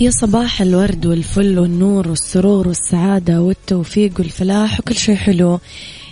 [0.00, 5.60] يا صباح الورد والفل والنور والسرور والسعادة والتوفيق والفلاح وكل شيء حلو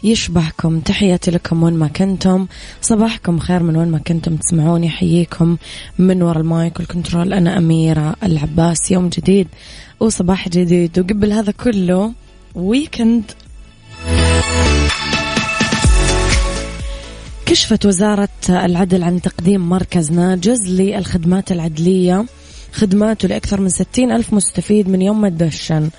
[0.05, 0.81] يشبهكم.
[0.81, 2.47] تحياتي لكم وين ما كنتم.
[2.83, 4.91] صباحكم خير من وين ما كنتم تسمعوني.
[4.91, 5.57] حييكم
[5.99, 7.33] من وراء ال mic وال control.
[7.33, 9.49] أنا أميرة العباس يوم جديد
[10.01, 10.99] وصباح جديد.
[10.99, 12.13] وقبل هذا كله
[12.55, 13.25] weekend
[17.47, 22.27] كشفت وزارة العدل عن تقديم مركز ناجز للخدمات العدلية.
[22.73, 25.91] خدماته لأكثر من ستين ألف مستفيد من يوم ما تدشن.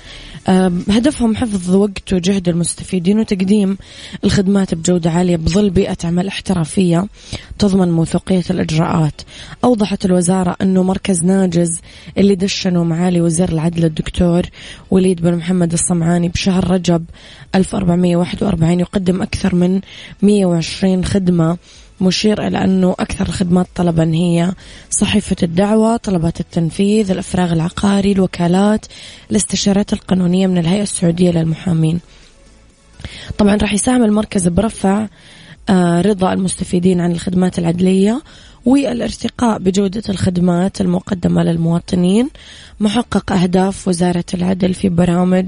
[0.90, 3.78] هدفهم حفظ وقت وجهد المستفيدين وتقديم
[4.24, 7.08] الخدمات بجودة عالية بظل بيئة عمل احترافية
[7.60, 9.22] تضمن موثوقية الإجراءات.
[9.64, 11.82] أوضحت الوزارة أنه مركز ناجز
[12.18, 14.44] اللي دشنوا معالي وزير العدل الدكتور
[14.92, 17.06] وليد بن محمد الصمعاني بشهر رجب
[17.56, 19.82] 1441 يقدم أكثر من
[20.22, 21.58] 120 خدمة.
[22.02, 24.52] مشير إلى أنه أكثر الخدمات طلبا هي
[24.90, 28.86] صحيفة الدعوة طلبات التنفيذ الإفراغ العقاري الوكالات
[29.32, 32.00] الاستشارات القانونية من الهيئة السعودية للمحامين.
[33.38, 35.08] طبعا راح يساهم المركز برفع
[35.70, 38.22] آه، رضا المستفيدين عن الخدمات العدلية.
[38.66, 42.30] والارتقاء بجودة الخدمات المقدمة للمواطنين
[42.80, 45.46] محقق أهداف وزارة العدل في برامج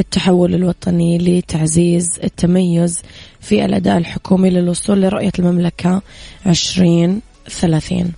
[0.00, 3.02] التحول الوطني لتعزيز التميز
[3.40, 6.02] في الأداء الحكومي للوصول لرؤية المملكة
[6.46, 8.12] 2030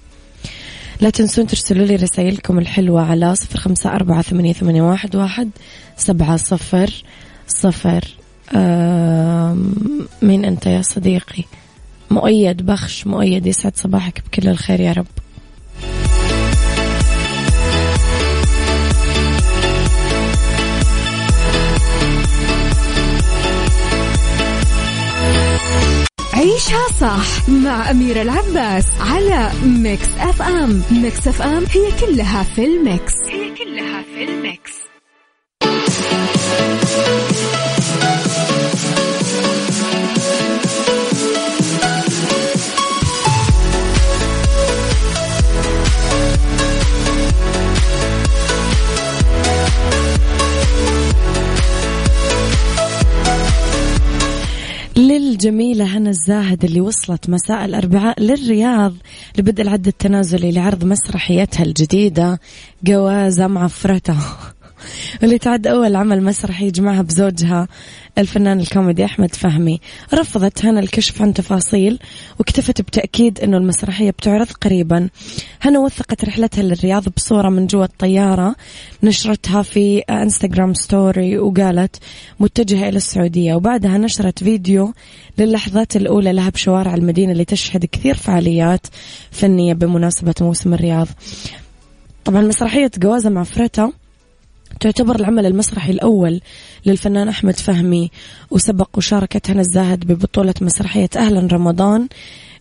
[1.01, 5.51] لا تنسون ترسلوا لي رسائلكم الحلوة على صفر خمسة أربعة ثمانية, ثمانية واحد, واحد
[5.97, 7.05] سبعة صفر
[7.49, 8.05] صفر.
[10.23, 11.45] مين أنت يا صديقي؟
[12.15, 15.07] مؤيد بخش مؤيد يسعد صباحك بكل الخير يا رب.
[26.35, 30.83] عيشها صح مع أميرة العباس على Mix FM.
[30.91, 33.13] Mix FM هي كلها في ال mix.
[33.27, 34.84] هي كلها في ال mix.
[55.45, 58.95] للجميلة هنا الزاهد اللي وصلت مساء الأربعاء للرياض
[59.39, 62.41] لبدء العد التنازلي لعرض مسرحيتها الجديدة
[62.85, 64.17] جوازة معفرته
[65.23, 67.69] واللي تعد أول عمل مسرحي يجمعها بزوجها
[68.19, 69.81] الفنان الكوميدي أحمد فهمي.
[70.15, 71.99] رفضت هنا الكشف عن تفاصيل
[72.39, 75.09] واكتفت بتأكيد أنه المسرحية بتعرض قريبا.
[75.63, 78.55] هنا وثقت رحلتها للرياض بصورة من جوا الطيارة
[79.03, 81.97] نشرتها في انستغرام story وقالت
[82.41, 83.55] متجهة إلى السعودية.
[83.55, 84.93] وبعدها نشرت فيديو
[85.39, 88.87] للحظات الأولى لها بشوارع المدينة اللي تشهد كثير فعاليات
[89.31, 91.09] فنية بمناسبة موسم الرياض.
[92.25, 93.93] طبعا مسرحية جوازة مع فريتا
[94.81, 96.41] تعتبر العمل المسرحي الأول
[96.87, 98.11] للفنان أحمد فهمي
[98.51, 102.09] وسبق وشاركت هنا الزاهد ببطولة مسرحية أهلا رمضان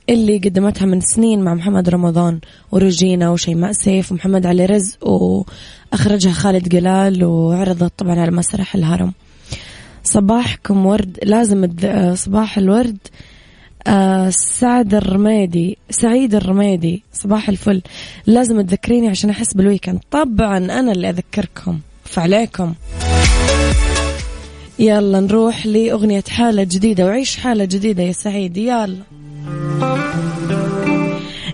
[0.10, 2.40] اللي قدمتها من سنين مع محمد رمضان
[2.72, 9.14] ورجينا وشيماء سيف ومحمد علي رزق وأخرجها خالد جلال وعرضت طبعا على مسرح الهرم.
[10.04, 11.68] صباحكم ورد لازم
[12.16, 12.98] صباح الورد.
[13.88, 17.82] آه سعد الرميدي سعيد الرميدي صباح الفل.
[18.26, 20.00] لازم تذكريني عشان أحس بالويكند.
[20.12, 21.80] طبعا أنا اللي أذكركم.
[22.06, 22.74] فعليكم
[24.80, 28.98] يلا نروح لأغنية حالة جديدة وعيش حالة جديدة يا سعيد يلا.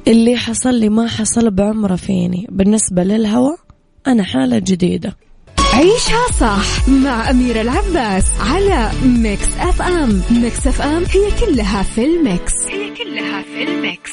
[0.07, 2.47] اللي حصل لي ما حصل بعمره فيني.
[2.49, 3.57] بالنسبة للهوى
[4.07, 5.15] أنا حالة جديدة.
[5.73, 10.21] عيشها صح مع أميرة العباس على Mix FM.
[10.31, 12.53] Mix FM هي كلها في ال mix.
[12.69, 14.11] هي كلها في ال mix.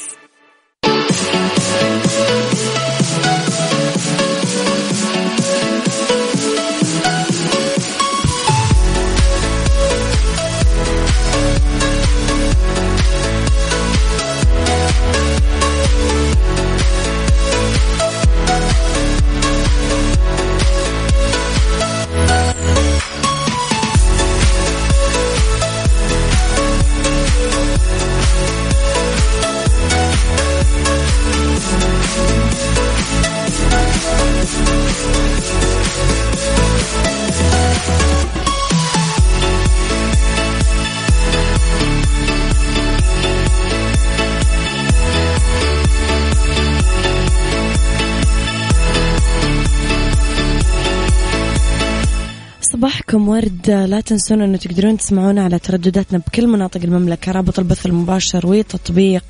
[53.69, 59.23] لا تنسون أنه تقدرون تسمعونا على تردداتنا بكل مناطق المملكة رابط البث المباشر وتطبيق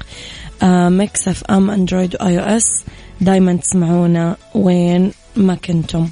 [0.64, 2.84] Mix FM Android و iOS
[3.22, 6.10] دايما تسمعونا وين ما كنتم.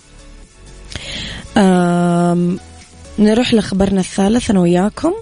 [3.19, 5.13] نروح لخبرنا الثالث أنا وياكم.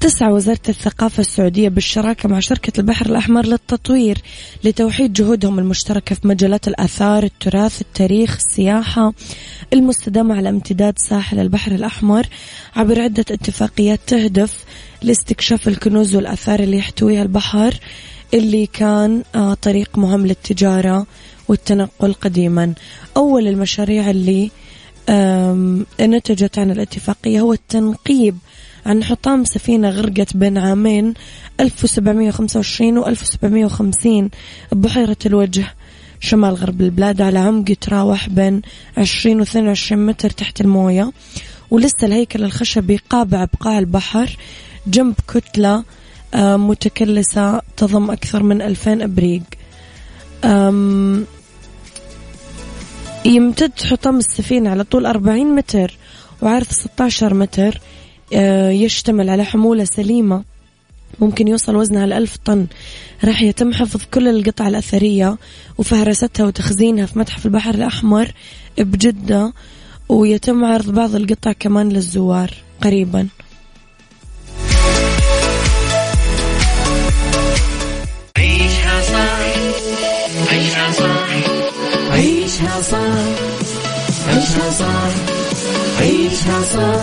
[0.00, 4.18] تسعى وزارة الثقافة السعودية بالشراكة مع شركة البحر الأحمر للتطوير
[4.64, 9.12] لتوحيد جهودهم المشتركة في مجالات الآثار التراث التاريخ السياحة
[9.72, 12.26] المستدامة على امتداد ساحل البحر الأحمر
[12.76, 14.64] عبر عدة اتفاقيات تهدف
[15.02, 17.74] لاستكشاف الكنوز والآثار اللي يحتويها البحر
[18.34, 21.06] اللي كان آه، طريق مهم للتجارة
[21.48, 22.74] والتنقل قديما.
[23.16, 24.50] أول المشاريع اللي
[26.00, 28.38] نتجت عن الاتفاقية هو التنقيب
[28.88, 31.14] عن حطام سفينة غرقت بين عامين
[31.60, 34.30] 1725 و 1750
[34.72, 35.74] ببحيرة الوجه
[36.20, 38.62] شمال غرب البلاد على عمق يتراوح بين
[38.96, 41.12] 20 و 22 متر تحت الموية.
[41.70, 44.36] ولسه الهيكل الخشبي قابع بقاع البحر.
[44.86, 45.84] جنب كتلة
[46.34, 49.42] آه، متكلسة تضم أكثر من 2000 أبريق.
[53.24, 55.96] يمتد حطام السفينة على طول 40 متر
[56.42, 57.80] وعرض 16 متر.
[58.32, 60.42] يشتمل على حمولة سليمة.
[61.20, 62.66] ممكن يوصل وزنها لألف طن.
[63.24, 65.38] راح يتم حفظ كل القطع الأثرية
[65.78, 68.32] وفهرستها وتخزينها في متحف البحر الأحمر
[68.78, 69.52] بجدة
[70.08, 73.28] ويتم عرض بعض القطع كمان للزوار قريبا.
[78.36, 79.38] عيشها صح.
[80.52, 81.28] عيشها صح.
[82.10, 82.98] عيشها صح.
[84.28, 85.10] عيشها صح.
[86.00, 87.02] عيشها صح.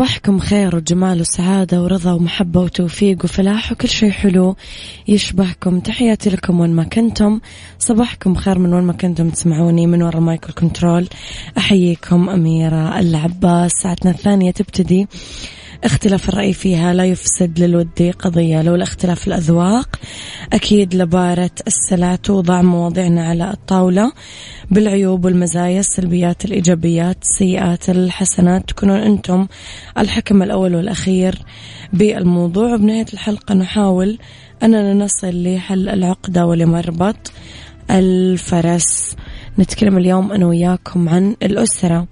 [0.00, 4.56] صباحكم خير وجمال وسعادة ورضا ومحبة وتوفيق وفلاح وكل شيء حلو
[5.08, 5.80] يشبهكم.
[5.80, 7.40] تحياتي لكم وين ما كنتم.
[7.78, 11.08] صباحكم خير من وين ما كنتم تسمعوني من وراء مايكل كنترول
[11.58, 13.72] أحييكم أميرة العباس.
[13.72, 15.06] ساعتنا الثانية تبتدي.
[15.84, 18.62] اختلاف الرأي فيها لا يفسد للود قضية.
[18.62, 19.96] لو الاختلاف الأذواق
[20.52, 24.12] أكيد لبارة السلع توضع مواضيعنا على الطاولة.
[24.70, 29.46] بالعيوب والمزايا السلبيات الإيجابيات السيئات الحسنات تكونون أنتم
[29.98, 31.38] الحكم الأول والأخير
[31.92, 32.74] بالموضوع.
[32.74, 34.18] وبنهاية الحلقة نحاول
[34.62, 37.32] أننا نصل لحل العقدة ولمربط
[37.90, 39.16] الفرس.
[39.58, 42.06] نتكلم اليوم أنا وياكم عن الأسرة.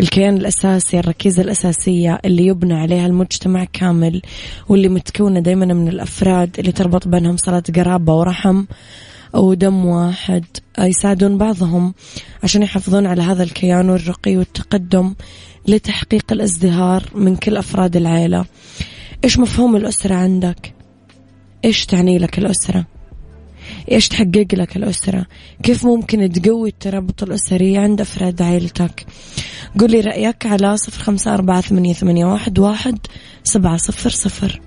[0.00, 4.22] الكيان الأساسي الركيزة الأساسية اللي يبنى عليها المجتمع كامل
[4.68, 8.64] واللي متكونة دايما من الأفراد اللي تربط بينهم صلة قرابة ورحم
[9.34, 10.44] أو دم واحد
[10.78, 11.94] يساعدون بعضهم
[12.42, 15.14] عشان يحافظون على هذا الكيان والرقي والتقدم
[15.68, 18.44] لتحقيق الازدهار من كل أفراد العائلة
[19.24, 20.74] إيش مفهوم الأسرة عندك؟
[21.64, 22.97] إيش تعني لك الأسرة؟
[23.90, 25.26] إيش تحقق لك الأسرة؟
[25.62, 29.06] كيف ممكن تقوي الترابط الأسري عند أفراد عائلتك؟
[29.80, 32.98] قولي رأيك على صفر خمسة أربعة ثمانية, ثمانية واحد, واحد
[33.44, 34.60] سبعة صفر صفر.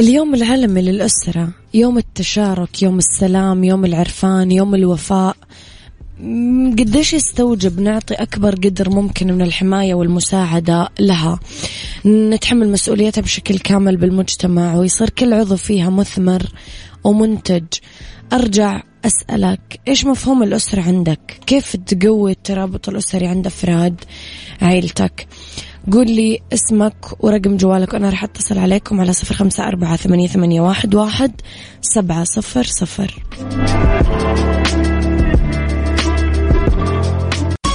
[0.00, 5.36] اليوم العالمي للأسرة يوم التشارك يوم السلام يوم العرفان يوم الوفاء
[6.78, 11.40] قديش يستوجب نعطي أكبر قدر ممكن من الحماية والمساعدة لها؟
[12.06, 16.42] نتحمل مسؤوليتها بشكل كامل بالمجتمع ويصير كل عضو فيها مثمر
[17.04, 17.64] ومنتج.
[18.32, 24.00] أرجع أسألك إيش مفهوم الأسرة عندك؟ كيف تقوي الترابط الأسري عند أفراد
[24.62, 25.26] عائلتك؟
[25.92, 31.40] قول لي اسمك ورقم جوالك وأنا راح أتصل عليكم على صفر خمسة أربعة ثمانية, واحد
[31.82, 33.22] سبعة صفر صفر.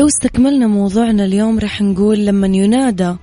[0.00, 3.16] لو استكملنا موضوعنا اليوم رح نقول لما ينادى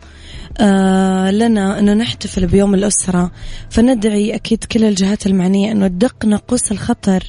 [0.60, 3.32] آه لنا أن نحتفل بيوم الأسرة
[3.70, 7.24] فندعي أكيد كل الجهات المعنية أنه تدق ناقوس الخطر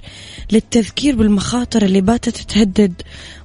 [0.53, 2.93] للتذكير بالمخاطر اللي باتت تهدد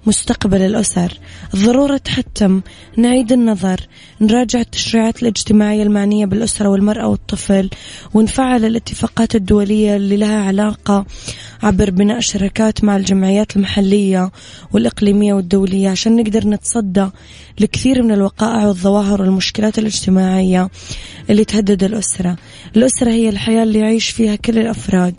[0.05, 1.17] مستقبل الأسر.
[1.55, 2.61] ضرورة تحتم
[2.97, 3.79] نعيد النظر
[4.21, 7.69] نراجع التشريعات الاجتماعية المعنية بالأسرة والمرأة والطفل
[8.13, 11.05] ونفعل الاتفاقات الدولية اللي لها علاقة
[11.63, 14.31] عبر بناء شركات مع الجمعيات المحلية
[14.73, 17.07] والإقليمية والدولية عشان نقدر نتصدى
[17.59, 20.69] لكثير من الوقائع والظواهر والمشكلات الاجتماعية
[21.29, 22.35] اللي تهدد الأسرة.
[22.75, 25.15] الأسرة هي الحياة اللي يعيش فيها كل الأفراد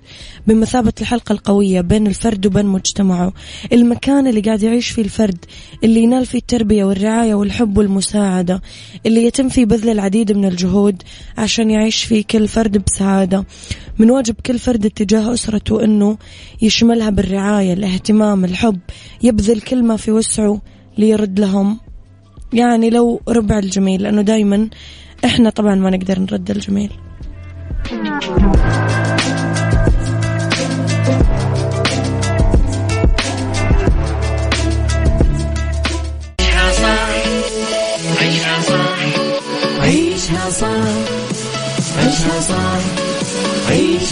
[0.46, 3.32] بمثابة الحلقة القوية بين الفرد وبين مجتمعه.
[3.72, 5.44] المكان اللي قاعد يعيش فيه الفرد
[5.84, 8.62] اللي ينال فيه التربية والرعاية والحب والمساعدة
[9.06, 11.02] اللي يتم فيه بذل العديد من الجهود
[11.38, 13.44] عشان يعيش فيه كل فرد بسعادة.
[13.98, 16.18] من واجب كل فرد اتجاه أسرته أنه
[16.62, 18.78] يشملها بالرعاية الاهتمام الحب
[19.22, 20.60] يبذل كل ما في وسعه
[20.98, 21.80] ليرد لهم.
[22.52, 24.68] يعني لو ربع الجميل لأنه دايما
[25.24, 26.90] إحنا طبعا ما نقدر نرد الجميل.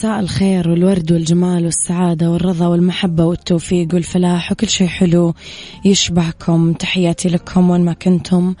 [0.00, 5.34] مساء الخير والورد والجمال والسعادة والرضا والمحبة والتوفيق والفلاح وكل شيء حلو
[5.84, 6.72] يشبهكم.
[6.72, 8.54] تحياتي لكم وين ما كنتم.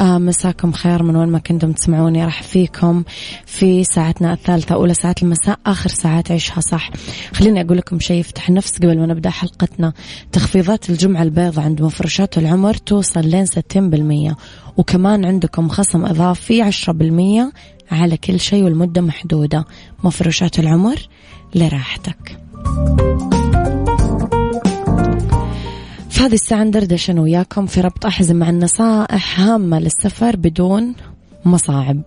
[0.00, 3.04] آه مساكم خير من وين ما كنتم تسمعوني راح فيكم
[3.46, 6.90] في ساعتنا الثالثة أولى ساعات المساء آخر ساعات عيشها صح.
[7.34, 9.92] خليني أقول لكم شيء يفتح النفس قبل ما نبدأ حلقتنا.
[10.32, 14.36] تخفيضات الجمعة البيضاء عند مفروشات العمر توصل لين 60%
[14.76, 17.52] وكمان عندكم خصم إضافي 10%
[17.90, 19.64] على كل شيء والمدة محدودة.
[20.04, 21.08] مفروشات العمر
[21.54, 22.38] لراحتك.
[26.10, 30.94] في هذه الساعة ندردش أنا وياكم في ربط أحزمة مع النصائح هامة للسفر بدون
[31.44, 32.02] مصاعب.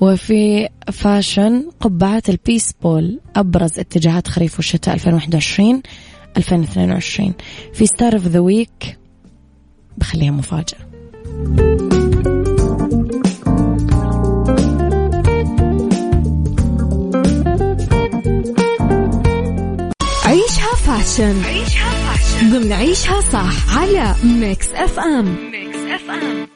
[0.00, 5.82] وفي fashion قبعات البيس بول أبرز اتجاهات خريف والشتاء 2021
[6.36, 7.32] 2022
[7.72, 8.98] في star of the week
[9.98, 10.78] بخليها مفاجأة.
[21.08, 26.46] fashion عيشها fashion ضمن عيشها صح على Mix FM Mix FM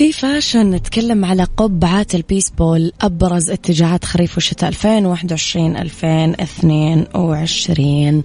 [0.00, 8.22] في fashion نتكلم على قبعات البيسبول أبرز اتجاهات خريف وشتاء 2021 2022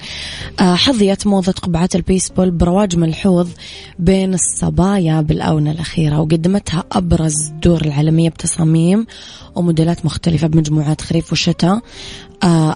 [0.60, 3.50] آه، حظيت موضة قبعات البيسبول برواج ملحوظ
[4.00, 9.05] بين الصبايا بالآونة الأخيرة وقدمتها أبرز الدور العالمية بتصاميم
[9.55, 11.82] وموديلات مختلفة بمجموعات خريف وشتاء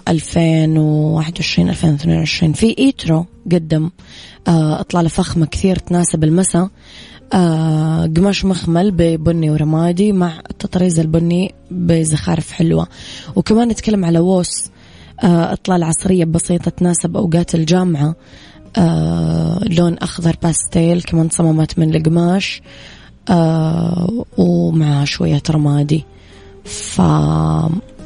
[0.08, 3.90] 2021 آه، 2022 في Etro قدم
[4.48, 6.68] آه، إطلالة فخمة كثير تناسب المساء
[7.32, 12.88] آه قماش مخمل ببني ورمادي مع التطريز البني بزخارف حلوة.
[13.36, 14.70] وكمان نتكلم على Boss
[15.24, 18.14] آه إطلالة عصرية بسيطة تناسب أوقات الجامعة.
[18.76, 22.62] آه لون أخضر باستيل كمان كمامات من القماش
[24.38, 26.04] ومع شوية رمادي.
[26.64, 27.02] ف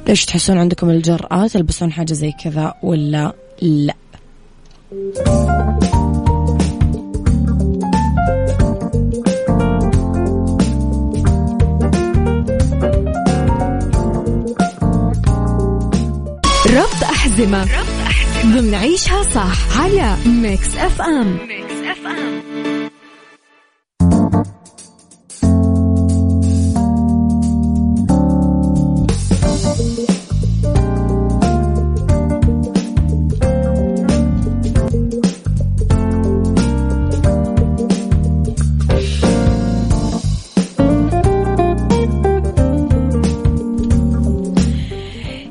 [0.09, 3.95] ليش تحسون عندكم الجرأة تلبسون حاجة زي كذا ولا لا؟
[17.35, 17.67] أحزمة
[18.47, 22.54] ضمن عيشها صح على Mix FM Mix FM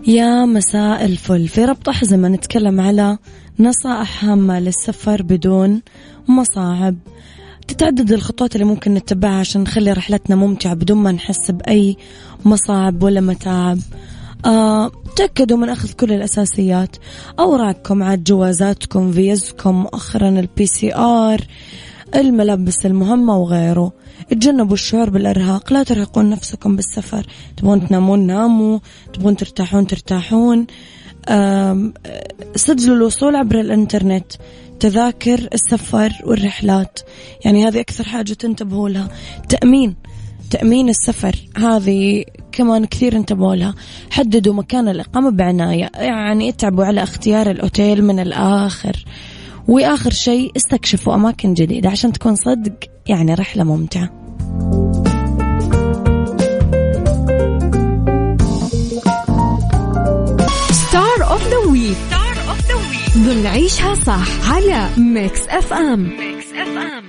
[0.08, 1.48] يا مساء الفل.
[1.48, 3.18] في ربط أحزمة نتكلم على
[3.60, 5.82] نصائح هامة للسفر بدون
[6.28, 6.96] مصاعب.
[7.68, 11.98] تتعدد الخطوات اللي ممكن نتبعها عشان نخلي رحلتنا ممتعة بدون ما نحس بأي
[12.46, 13.80] مصاعب ولا متاعب.
[14.46, 16.96] آه، تأكدوا من أخذ كل الأساسيات.
[17.40, 21.42] أوراقكم عاد جوازاتكم فيزكم مؤخرا ال PCR
[22.16, 23.92] الملابس المهمة وغيره.
[24.30, 27.26] تجنبوا الشعور بالإرهاق لا ترهقون نفسكم بالسفر.
[27.58, 28.80] تبغون تنامون ناموا.
[29.14, 30.68] تبغون ترتاحون ترتاحون.
[32.56, 34.34] سجلوا الوصول عبر الإنترنت
[34.80, 37.00] تذاكر السفر والرحلات.
[37.46, 39.10] يعني هذه أكثر حاجة تنتبهوا لها.
[39.50, 39.96] تأمين
[40.52, 41.36] تأمين السفر.
[41.58, 43.76] هذه كمان كثير انتبهوا لها.
[44.12, 45.92] حددوا مكان الإقامة بعناية.
[45.96, 49.06] يعني اتعبوا على اختيار الأوتيل من الآخر.
[49.68, 52.93] وآخر شيء استكشفوا أماكن جديدة عشان تكون صدق.
[53.08, 54.10] يعني رحلة ممتعة.
[60.72, 66.46] star of the week star of the week ضمن عيشها صح على Mix FM Mix
[66.54, 67.04] FM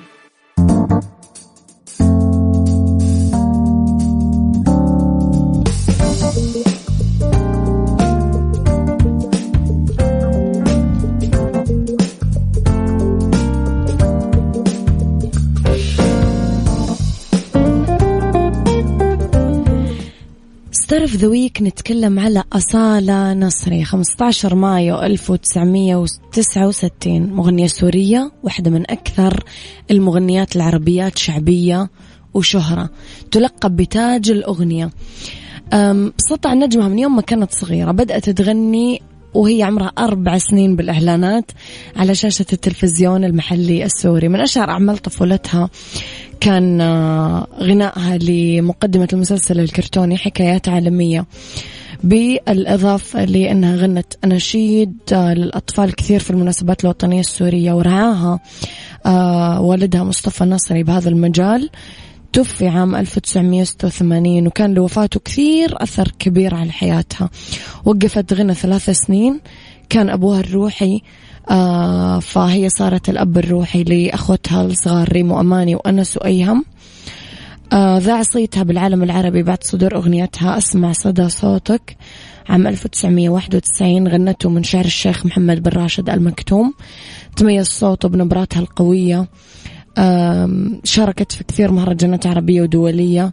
[20.84, 28.90] star of the week نتكلم على أصالة نصري 15 مايو 1969 مغنية سورية واحدة من
[28.90, 29.44] أكثر
[29.90, 31.90] المغنيات العربيات شعبية
[32.34, 32.90] وشهرة.
[33.30, 34.90] تلقب بتاج الأغنية.
[36.16, 37.92] سطع نجمها من يوم ما كانت صغيرة.
[37.92, 39.02] بدأت تغني
[39.34, 41.50] وهي عمرها أربع سنين بالإعلانات
[41.96, 44.28] على شاشة التلفزيون المحلي السوري.
[44.28, 45.70] من أشهر أعمال طفولتها
[46.44, 51.26] كان آه، غنائها لمقدمة المسلسل الكرتوني حكايات عالمية
[52.02, 58.40] بالإضافة لأنها غنت أناشيد آه، للأطفال كثير في المناسبات الوطنية السورية ورعاها
[59.06, 61.70] آه، والدها مصطفى النصري بهذا المجال
[62.32, 67.30] توفي عام 1986 وكان لوفاته كثير أثر كبير على حياتها.
[67.84, 69.40] وقفت غنى ثلاث سنين
[69.88, 71.02] كان أبوها الروحي
[71.50, 76.64] آه فهي صارت الأب الروحي لأخوتها الصغار ريمو أماني وأنس وأيهم.
[77.72, 81.96] آه ذاع صيتها بالعالم العربي بعد صدور أغنيتها أسمع صدى صوتك
[82.48, 86.74] عام 1991 غنته من شعر الشيخ محمد بن راشد المكتوم.
[87.36, 89.28] تميز صوته بنبراتها القوية.
[90.84, 93.32] شاركت في كثير مهرجانات عربية ودولية.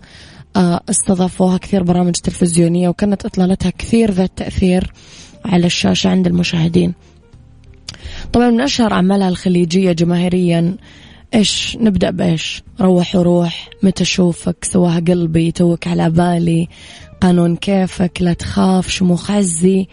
[0.55, 4.93] آه، استضافوها كثير برامج تلفزيونية وكانت إطلالتها كثير ذات تأثير
[5.45, 6.93] على الشاشة عند المشاهدين.
[8.33, 10.75] طبعا من أشهر أعمالها الخليجية جماهيريا
[11.33, 16.67] إيش؟ نبدأ بإيش؟ روح وروح متى أشوفك؟ سواها قلبي توك على بالي
[17.21, 19.87] قانون كيفك لا تخاف شموخ عزي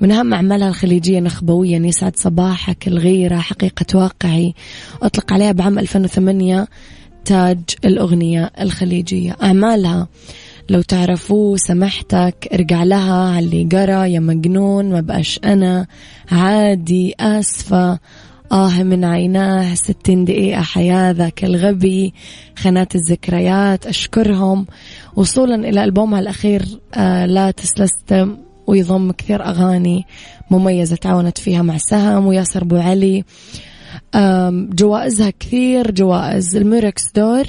[0.00, 4.54] من أهم أعمالها الخليجية نخبويا يسعد صباحك الغيرة حقيقة واقعي.
[5.02, 6.68] أطلق عليها بعام 2008
[7.24, 9.36] تاج الأغنية الخليجية.
[9.42, 10.08] أعمالها
[10.70, 15.86] لو تعرفوه سمحتك ارجع لها اللي قرا يا مجنون ما بقاش أنا.
[16.32, 17.98] عادي آسفة.
[18.52, 22.14] آه من عيناه ستين دقيقة حياة ذاك الغبي.
[22.56, 24.66] خانات الذكريات أشكرهم.
[25.16, 28.36] وصولا إلى ألبومها الأخير آه لا تستسلم
[28.66, 30.06] ويضم كثير أغاني
[30.50, 33.24] مميزة تعاونت فيها مع سهم وياسر بو علي.
[34.74, 37.44] جوائزها كثير جوائز ال Murex d'Or.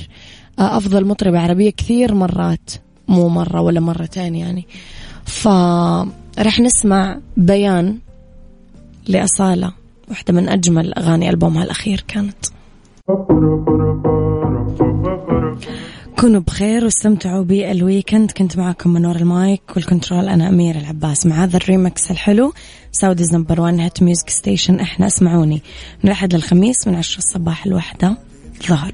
[0.59, 2.69] آه، أفضل مطربة عربية كثير مرات.
[3.09, 4.65] مو مرة ولا مرتين يعني.
[5.25, 7.97] فرح نسمع الآن
[9.07, 9.73] لأصالة
[10.09, 12.45] واحدة من أجمل أغاني ألبومها الأخير كانت.
[16.19, 18.31] كونوا بخير واستمتعوا بال weekend.
[18.31, 21.25] كنت معكم من المايك وال control أنا أمير العباس.
[21.25, 22.53] مع هذا الريمكس الحلو
[22.91, 25.61] Saudi's number one hit music station إحنا اسمعوني.
[26.03, 28.17] من الأحد للخميس من عشرة الصباح الواحدة
[28.67, 28.93] ظهر.